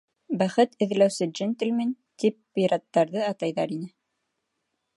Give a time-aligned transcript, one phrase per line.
[0.41, 1.91] «Бәхет эҙләүсе джентльмен»
[2.23, 3.91] тип пираттарҙы атайҙар ине.